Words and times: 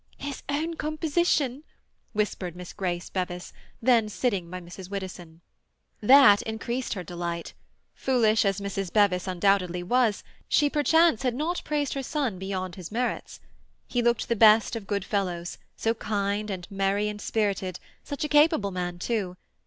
"His 0.17 0.41
own 0.49 0.77
composition," 0.77 1.63
whispered 2.11 2.55
Miss 2.55 2.73
Grace 2.73 3.11
Bevis, 3.11 3.53
then 3.83 4.09
sitting 4.09 4.49
by 4.49 4.59
Mrs. 4.59 4.89
Widdowson. 4.89 5.41
That 6.01 6.41
increased 6.41 6.95
her 6.95 7.03
delight. 7.03 7.53
Foolish 7.93 8.43
as 8.43 8.59
Mrs. 8.59 8.91
Bevis 8.91 9.27
undoubtedly 9.27 9.83
was, 9.83 10.23
she 10.49 10.71
perchance 10.71 11.21
had 11.21 11.35
not 11.35 11.61
praised 11.63 11.93
her 11.93 12.01
son 12.01 12.39
beyond 12.39 12.77
his 12.77 12.91
merits. 12.91 13.39
He 13.87 14.01
looked 14.01 14.27
the 14.27 14.35
best 14.35 14.75
of 14.75 14.87
good 14.87 15.05
fellows; 15.05 15.59
so 15.77 15.93
kind 15.93 16.49
and 16.49 16.65
merry 16.71 17.07
and 17.07 17.21
spirited; 17.21 17.79
such 18.03 18.23
a 18.23 18.27
capable 18.27 18.71
man, 18.71 18.97
too. 18.97 19.37